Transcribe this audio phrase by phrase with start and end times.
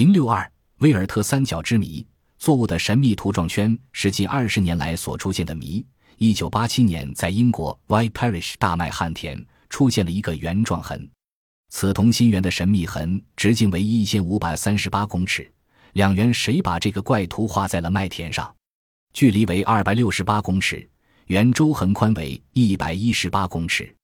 [0.00, 2.06] 零六二威尔特三角之谜，
[2.38, 5.84] 作物的神秘图状圈是近二十年来所出现的谜。
[6.16, 11.06] 一九八七年，在英国 Y Parish 大麦旱田出现了一个圆状痕，
[11.68, 15.52] 此同心圆的神秘痕直径为一千五百三十八公尺。
[15.92, 18.50] 两圆谁把这个怪图画在了麦田上？
[19.12, 20.88] 距离为二百六十八公尺，
[21.26, 23.94] 圆周横宽为一百一十八公尺。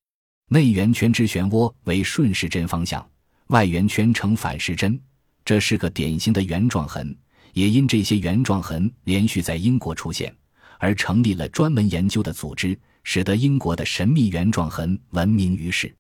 [0.50, 3.02] 内圆圈之漩涡为顺时针方向，
[3.46, 5.00] 外圆圈呈反时针。
[5.46, 7.16] 这是个典型的圆状痕，
[7.52, 10.34] 也因这些圆状痕连续在英国出现，
[10.80, 15.95] 而成立了专门研究的组织，使得英国的神秘圆状痕闻名于世。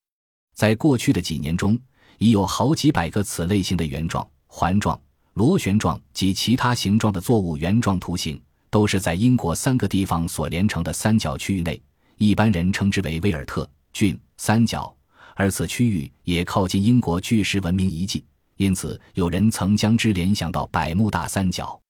[0.56, 1.78] 在过去的几年中，
[2.18, 5.00] 已有好几百个此类型的圆状、环状、
[5.34, 11.80] 螺旋状及其他形状的作物圆状图形，都是在英国三个地方所连成的三角区域内，
[12.18, 13.70] 一般人称之为威尔特。
[13.92, 14.92] 郡三角，
[15.36, 18.24] 而此区域也靠近英国巨石文明遗迹，
[18.56, 21.80] 因此有人曾将之联想到百慕大三角。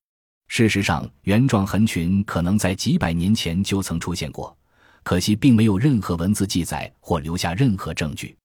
[0.48, 4.57] 事实上，圆状痕群可能在几百年前就曾出现过，
[5.02, 8.37] 可惜并没有任何文字记载或留下任何证据。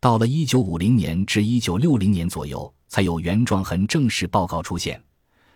[0.00, 5.02] 到了一九五零年至一九六零年左右，才有圆状痕正式报告出现，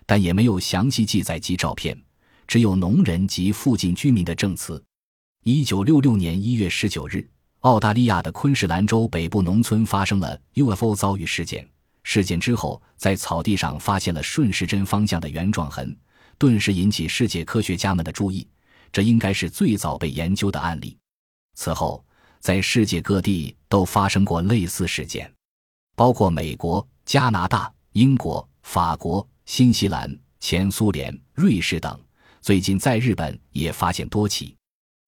[0.04, 1.96] 但也没有详细记载及照片，
[2.46, 4.82] 只有农人及附近居民的证词。
[5.44, 7.28] 一九六六年一月十九日。
[7.60, 11.66] 澳大利亚的昆士兰州北部农村发生了 UFO 遭遇事件。
[12.04, 15.96] 事件之后，在草地上发现了顺时针方向的圆状痕，
[16.38, 18.46] 顿时引起世界科学家们的注意。
[18.92, 20.96] 这应该是最早被研究的案例。
[21.56, 22.04] 此后，
[22.38, 25.28] 在世界各地都发生过类似事件，
[25.96, 32.00] 包括美国、加拿大、英国、法国、新西兰、前苏联、瑞士等。
[32.40, 34.54] 最近，在日本也发现多起。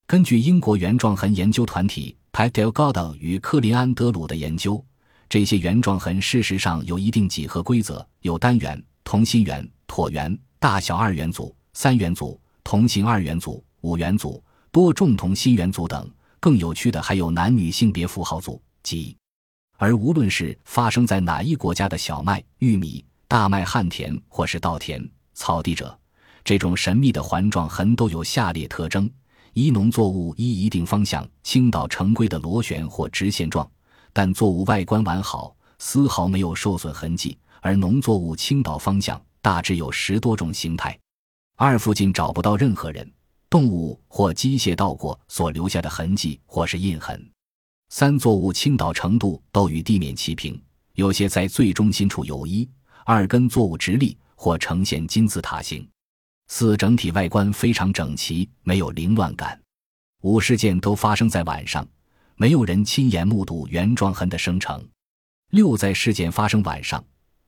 [0.07, 2.17] 根据英国原状痕研究团体。
[2.33, 4.85] 派德高等与克林安德鲁的研究，
[5.29, 16.09] 这些圆状痕事实上有一定几何规则，有单元、同心圆、椭圆、大小二元组、三元组、同形二元组、五元组、多重同心圆组等。
[16.39, 19.17] 更有趣的还有男女性别符号组及。
[19.79, 25.99] 而无论是发生在哪一国家的小麦、玉米、大麦旱田，或是稻田、草地者，
[26.45, 29.11] 这种神秘的环状痕都有下列特征。
[29.55, 33.69] 一农作物依一定方向倾倒成规的螺旋或直线状，
[34.17, 40.99] 但作物外观完好，丝毫没有受损痕迹；而农作物倾倒方向大致有十多种形态。
[41.55, 43.13] 二附近找不到任何人、
[43.51, 47.31] 动物或机械到过所留下的痕迹或是印痕。
[47.91, 50.59] 三作物倾倒程度都与地面齐平，
[50.95, 52.67] 有些在最中心处有一、
[53.05, 55.87] 二根作物直立或呈现金字塔形。
[56.49, 59.61] 四整体外观非常整齐，没有凌乱感。
[60.23, 61.87] 五事件都发生在晚上，
[62.37, 64.87] 没有人亲眼目睹原状痕的生成。
[65.53, 67.03] 六在事件发生晚上，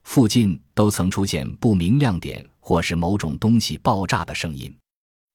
[0.05, 4.75] 附近都曾出现不明亮点或是某种东西爆炸的声音。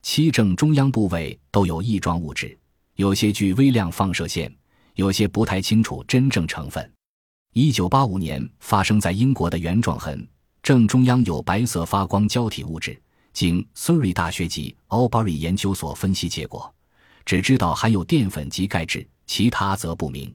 [0.01, 2.57] 七正中央部位都有异状物质，
[2.95, 4.53] 有些具微量放射线，
[4.95, 6.91] 有些不太清楚真正成分。
[7.53, 10.27] 一九八五年发生在英国的原状痕
[10.63, 12.99] 正中央有白色发光胶体物质。
[13.33, 16.71] 经 Surrey 大学及 Albury 研究所分析结果，
[17.25, 20.33] 只知道含有淀粉及钙质，其他则不明。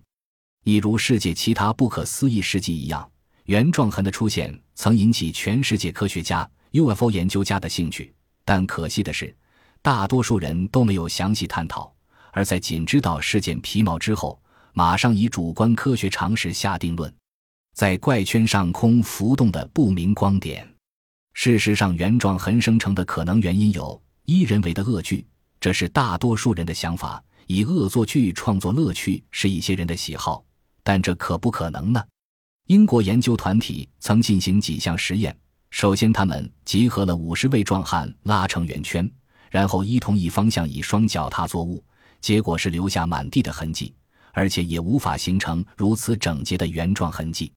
[0.65, 3.09] 一如世界其他不可思议事迹一样，
[3.45, 8.13] 原状痕的出现曾引起全世界科学家、UFO 研究家的兴趣。
[8.45, 9.35] 但可惜的是，
[9.83, 11.95] 大多数人都没有详细探讨，
[12.33, 14.41] 而在仅知道事件皮毛之后，
[14.73, 17.13] 马上以主观科学常识下定论。
[17.75, 20.69] 在怪圈上空浮动的不明光点。
[21.35, 25.25] 事实上，原状痕生成的可能原因有：一、人为的恶剧，
[25.61, 30.45] 这是大多数人的想法；以恶作剧创作乐趣是一些人的喜好，
[30.83, 32.03] 但这可不可能呢？
[32.67, 35.37] 英国研究团体曾进行几项实验。
[35.71, 39.11] 首先，他们集合了五十位壮汉，拉成圆圈，
[39.51, 41.83] 然后一同一方向以双脚踏作物，
[42.21, 43.95] 结果是留下满地的痕迹，
[44.33, 47.53] 而且也无法形成如此整洁的圆状痕迹。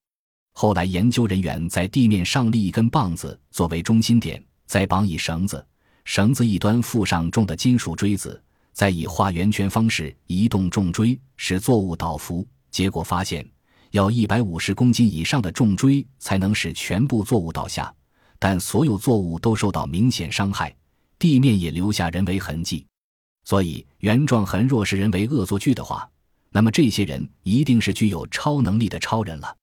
[0.53, 5.65] 后来，研究人员在地面上立一根棒子作为中心点，再绑以绳子，
[6.03, 8.41] 绳子一端附上重的金属锥子，
[8.73, 12.47] 再以画圆圈方式移动重锥，使作物倒伏。
[12.69, 13.45] 结果发现，
[13.91, 17.93] 要一百五十公斤以上的重锥才能使全部作物倒下，
[18.39, 20.75] 但所有作物都受到明显伤害，
[21.19, 22.85] 地面也留下人为痕迹。
[23.43, 26.09] 所以，原状痕若是人为恶作剧的话，
[26.51, 29.55] 那么这些人一定是具有超能力的超人了。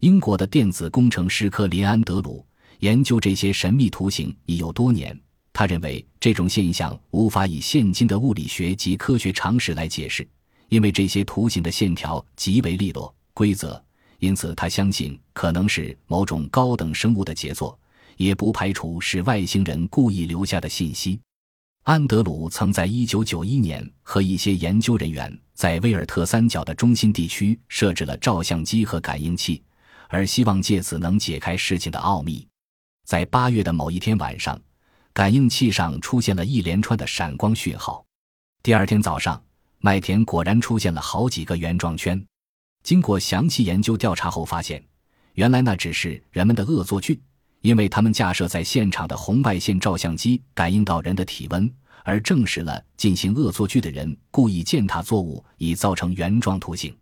[0.00, 2.46] 英国的电子工程师科林安德鲁
[2.80, 5.18] 研究这些神秘图形已有多年。
[5.58, 10.28] 他认为这种现象无法以现今的物理学及科学常识来解释，
[10.68, 13.82] 因为这些图形的线条极为利落、规则，
[14.18, 17.78] 因此他相信可能是某种高等生物的杰作，
[18.18, 21.18] 也不排除是外星人故意留下的信息。
[21.84, 29.62] 安德鲁曾在1991年和一些研究人员在威尔特三角的中心地区设置了照相机和感应器，
[30.08, 32.46] 而希望借此能解开事情的奥秘。
[33.06, 34.60] 在八月的某一天晚上，
[35.16, 38.04] 感应器上出现了一连串的闪光讯号。
[38.62, 39.42] 第二天早上，
[39.78, 42.22] 麦田果然出现了好几个圆状圈。
[42.82, 44.84] 经过详细研究调查后发现，
[45.32, 47.18] 原来那只是人们的恶作剧。
[47.62, 51.74] 因为他们架设在现场的红外线照相机感应到人的体温，
[52.04, 56.94] 而证实了进行恶作剧的人故意践踏作物以造成圆状图形。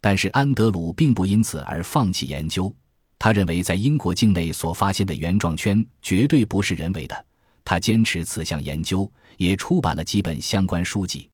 [0.00, 2.72] 但是安德鲁并不因此而放弃研究，
[3.18, 7.24] 他认为在英国境内所发现的圆状圈绝对不是人为的。
[7.68, 11.28] 他坚持此项研究，也出版了几本相关书籍。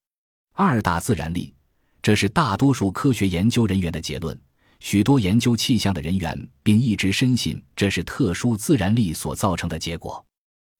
[0.52, 1.54] 二大自然力，
[2.02, 4.36] 这是大多数科学研究人员的结论。
[4.80, 10.26] 许多研究气象的人员并一直深信这是特殊自然力所造成的结果。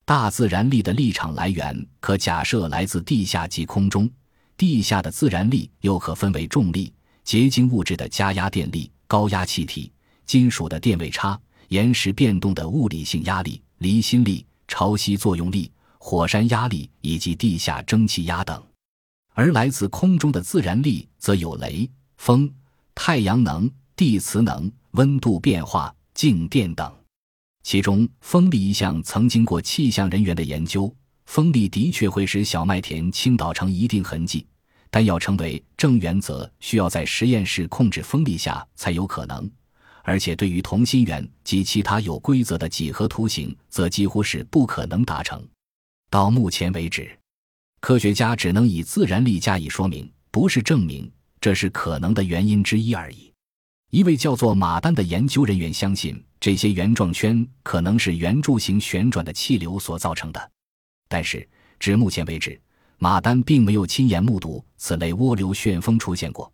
[0.05, 4.11] 大自然力的立场来源可假设来自地下及空中，
[4.57, 6.93] 地下的自然力又可分为重力、
[7.23, 9.93] 结晶物质的加压电力、高压气体、
[10.27, 14.45] 金属的电位差、岩石变动的物理性压力、离心力、
[14.77, 18.61] 潮汐作用力、火山压力以及地下蒸汽压等。
[19.33, 22.53] 而来自空中的自然力则有雷、风、
[22.93, 23.71] 太阳能。
[23.97, 26.93] 地磁能、温度变化、静电等，
[27.63, 30.93] 其中风力一项曾经过气象人员的研究。
[31.27, 34.45] 风力的确会使小麦田倾倒成一定痕迹，
[34.91, 39.49] 但要成为正原则，需要在实验室控制风力下才有可能。
[40.07, 45.43] 而且，对于同心圆及其他有规则的几何图形，则几乎是不可能达成。
[46.11, 47.11] 到目前为止，
[47.81, 51.11] 科学家只能以自然力加以说明，不是证明，
[51.41, 53.33] 这是可能的原因之一而已。
[53.91, 60.51] 一位叫做马丹的研究人员相信，这些圆状圈可能是圆柱形旋转的气流所造成的。
[61.09, 61.49] 但是，
[61.81, 62.61] 至目前为止，
[62.99, 66.53] 马丹并没有亲眼目睹此类涡流旋风出现过。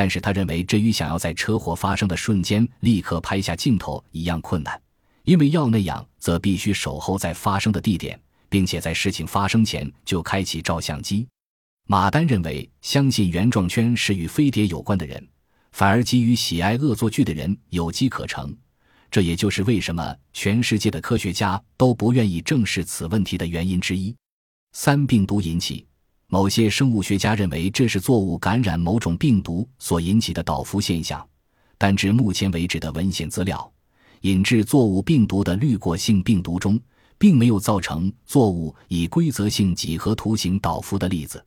[0.00, 4.80] 但是，他认为这与想要在车祸发生的瞬间立刻拍下镜头一样困难，
[5.24, 8.18] 因为要那样，则必须守候在发生的地点，
[8.48, 11.28] 并且在事情发生前就开启照相机。
[11.86, 15.22] 马丹认为，相信圆状圈是与飞碟有关的人。
[15.72, 18.56] 反而基于喜爱恶作剧的人有机可乘，
[19.10, 24.16] 这也就是为什么全世界的科学家都不愿意正视此问题的原因之一。
[24.72, 25.86] 三病毒引起，
[26.32, 31.28] 某些生物学家认为这是作物感染某种病毒所引起的倒伏现象，
[31.76, 33.70] 但至目前为止的文献资料，
[34.20, 36.80] 引致作物病毒的滤过性病毒中，
[37.18, 41.44] 并没有造成作物以规则性几何图形倒伏的例子。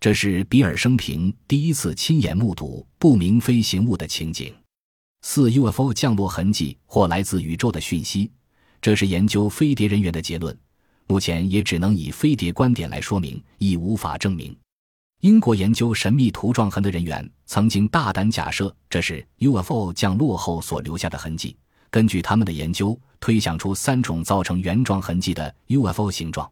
[0.00, 4.52] 这是比尔生平第一次亲眼目睹不明飞行物的情景。
[5.22, 8.32] 四 UFO 降落痕迹或来自宇宙的讯息，
[8.82, 10.58] 这是研究飞碟人员的结论。
[11.06, 14.56] 目前也只能以飞碟观点来说明，亦无法证明。
[15.20, 21.56] 英国研究神秘图状痕的人员曾经大胆假设这是 UFO 降落后所留下的痕迹。
[21.90, 26.50] 根据他们的研究，推想出三种造成原状痕迹的 UFO 形状。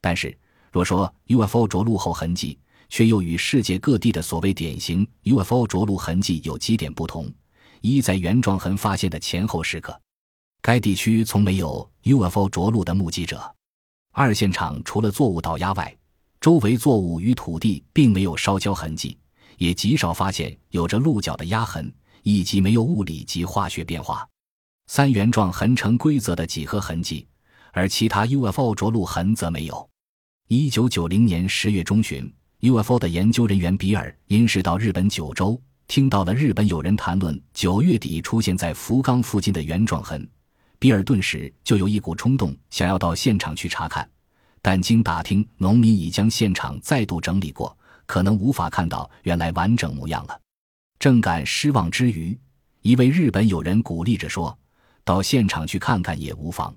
[0.00, 0.36] 但是，
[0.70, 2.58] 若说 UFO 着陆后痕迹，
[2.88, 7.28] 却又与世界各地的所谓典型 UFO 着陆痕迹有几点不同：
[7.80, 9.98] 一，在原状痕发现的前后时刻，
[10.62, 13.38] 该地区从没有 UFO 着陆的目击者；
[14.18, 15.94] 二，现场除了作物倒压外，
[16.40, 19.18] 周围作物与土地并没有烧焦痕迹，
[19.58, 21.92] 也极少发现有着鹿角的压痕，
[22.22, 24.26] 以及没有物理及化学变化；
[24.86, 27.28] 三，原状痕呈规则的几何痕迹，
[27.74, 29.86] 而其他 UFO 着陆痕则没有。
[30.48, 32.32] 一九九零年十月中旬。
[32.60, 40.26] UFO 的研究人员比尔因是到日本九州，听到了日本有人谈论九月底出现在福冈附近的原状痕，
[40.78, 44.08] 比尔顿时就有一股冲动，想要到现场去查看。
[44.60, 50.40] 但经打听，农民已将现场再度整理过，可能无法看到原来完整模样了。
[50.98, 52.36] 正感失望之余，
[52.82, 54.56] 一位日本友人鼓励着说
[55.04, 56.74] ：“到现场去看看也无妨。”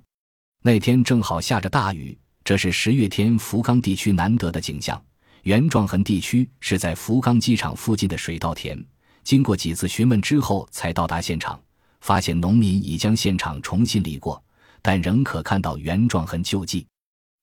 [0.61, 5.01] 那天正好下着大雨，这是十月天福冈地区难得的景象。
[5.43, 8.77] 原状痕地区是在福冈机场附近的水稻田。
[9.23, 11.59] 经过几次询问之后，才到达现场，
[12.01, 14.41] 发现农民已将现场重新理过，
[14.81, 16.85] 但仍可看到原状痕旧迹。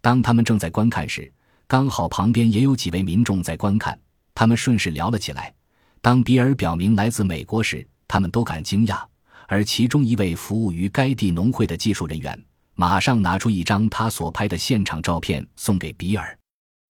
[0.01, 1.33] 当他们正在观看时，
[1.67, 3.99] 刚好旁边也有几位民众在观看，
[4.35, 5.53] 他们顺势聊了起来。
[6.01, 9.03] 当比尔表明来自美国时，他们都感惊讶。
[9.49, 12.41] 而其中一位服务于该地农会的技术人员，
[12.75, 16.37] 马上拿出一张他所拍的现场照片送给比尔。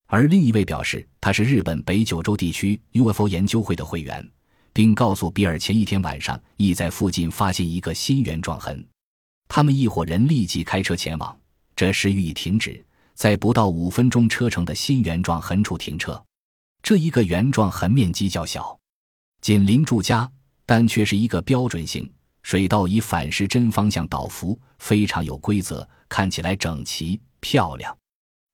[0.06, 4.26] 而另一位表示，他是日本北九州地区 UFO 研究会的会员，
[4.76, 8.86] 并告诉比尔前一天晚上已在附近发现一个新原状痕。
[9.48, 11.34] 他们一伙人立即开车前往，
[11.74, 16.22] 这时雨已停止，在不到五分钟车程的新原状痕处停车。
[16.82, 18.78] 这一个原状痕面积较小，
[19.40, 20.30] 紧邻住家，
[20.66, 22.06] 但却是一个标准型
[22.42, 27.96] 水道，以反时针方向倒伏，非常有规则，看起来整齐漂亮。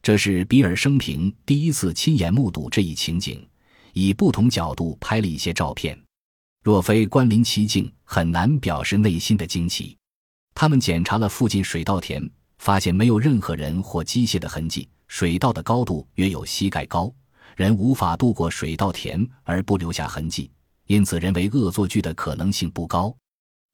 [0.01, 3.45] 这是比尔生平第一次亲眼目睹这一情景，
[3.93, 6.01] 以不同角度拍了一些照片。
[6.63, 9.97] 若非关临其境，很难表示内心的惊奇。
[10.55, 17.13] 他们检查了附近水稻田，发现没有任何人或机械的痕迹，水稻的高度约有膝盖高。
[17.57, 20.51] 人无法渡过水稻田而不留下痕迹，
[20.87, 23.15] 因此人为恶作剧的可能性不高。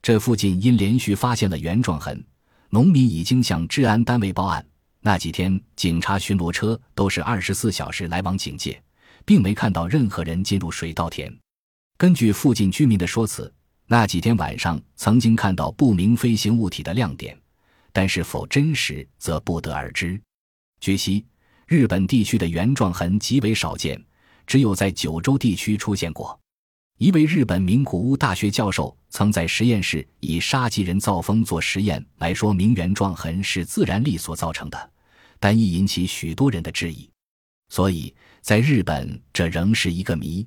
[0.00, 2.24] 这附近因连续发现了原状痕，
[2.70, 4.64] 农民已经向治安单位报案。
[5.00, 8.82] 那几天，警察巡逻车都是二十四小时来往警戒，
[9.26, 11.30] 并没看到任何人进入水稻田。
[11.98, 13.52] 根据附近居民的说辞，
[13.88, 17.36] 那几天晚上曾经看到不明飞行物体的亮点，
[17.92, 20.18] 但是否真实则不得而知。
[20.80, 21.26] 据悉。
[21.66, 24.02] 日本地区的原状痕极为少见，
[24.46, 26.40] 只有在九州地区出现过。
[26.96, 34.90] 一位日本名古屋大学教授曾在实验室以沙棘人造风做实验来说明原状痕是自然力所造成的，
[35.38, 37.06] 但亦引起许多人的质疑。
[37.68, 40.46] 所以，在日本这仍是一个谜。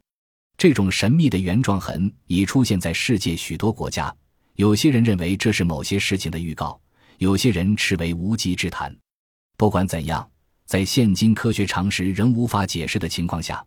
[0.62, 4.16] 这种神秘的原状痕已出现在世界许多国家，
[4.58, 6.80] 有些人认为这是某些事情的预告，
[7.18, 8.96] 有些人斥为无稽之谈。
[9.58, 10.30] 不管怎样。
[10.68, 13.66] 在现今科学常识仍无法解释的情况下，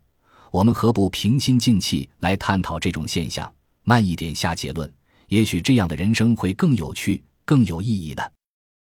[0.51, 4.89] 我们何不平心静气来探讨这种现象，慢一点下结论？
[5.27, 8.31] 也许这样的人生会更有趣、更有意义的。